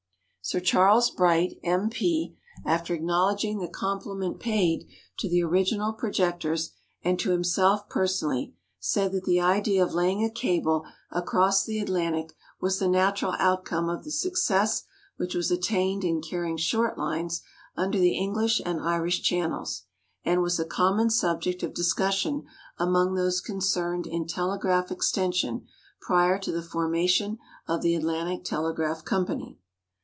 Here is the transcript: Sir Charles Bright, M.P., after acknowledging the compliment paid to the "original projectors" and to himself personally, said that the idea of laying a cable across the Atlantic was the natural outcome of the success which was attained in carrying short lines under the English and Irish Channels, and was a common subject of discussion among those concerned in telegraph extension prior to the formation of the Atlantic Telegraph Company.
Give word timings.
Sir 0.43 0.59
Charles 0.59 1.11
Bright, 1.11 1.53
M.P., 1.63 2.35
after 2.65 2.95
acknowledging 2.95 3.59
the 3.59 3.69
compliment 3.69 4.39
paid 4.39 4.85
to 5.19 5.29
the 5.29 5.43
"original 5.43 5.93
projectors" 5.93 6.71
and 7.03 7.17
to 7.19 7.29
himself 7.29 7.87
personally, 7.87 8.53
said 8.79 9.11
that 9.11 9.23
the 9.25 9.39
idea 9.39 9.83
of 9.83 9.93
laying 9.93 10.23
a 10.25 10.31
cable 10.31 10.83
across 11.11 11.63
the 11.63 11.79
Atlantic 11.79 12.33
was 12.59 12.79
the 12.79 12.87
natural 12.87 13.33
outcome 13.37 13.87
of 13.87 14.03
the 14.03 14.11
success 14.11 14.83
which 15.15 15.35
was 15.35 15.51
attained 15.51 16.03
in 16.03 16.23
carrying 16.23 16.57
short 16.57 16.97
lines 16.97 17.43
under 17.77 17.99
the 17.99 18.17
English 18.17 18.59
and 18.65 18.81
Irish 18.81 19.21
Channels, 19.21 19.83
and 20.25 20.41
was 20.41 20.59
a 20.59 20.65
common 20.65 21.11
subject 21.11 21.61
of 21.61 21.75
discussion 21.75 22.45
among 22.79 23.13
those 23.13 23.41
concerned 23.41 24.07
in 24.07 24.27
telegraph 24.27 24.91
extension 24.91 25.67
prior 26.01 26.37
to 26.39 26.51
the 26.51 26.63
formation 26.63 27.37
of 27.67 27.81
the 27.83 27.95
Atlantic 27.95 28.43
Telegraph 28.43 29.05
Company. 29.05 29.57